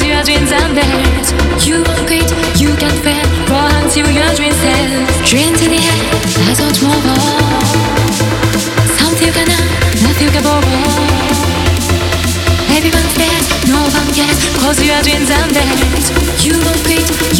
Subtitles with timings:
[0.00, 1.32] You your dreams and dance.
[1.66, 3.26] You won't quit, you can't fail,
[3.80, 5.06] until your dreams sail.
[5.28, 6.04] Dream to the end,
[6.48, 7.20] I don't tomorrow.
[8.96, 9.32] Something
[14.80, 15.50] you dreams and.